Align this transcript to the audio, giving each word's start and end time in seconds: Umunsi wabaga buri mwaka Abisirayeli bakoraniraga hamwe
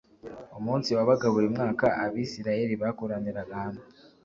Umunsi 0.59 0.89
wabaga 0.97 1.25
buri 1.33 1.47
mwaka 1.55 1.85
Abisirayeli 2.03 2.73
bakoraniraga 2.83 3.53
hamwe 3.63 3.83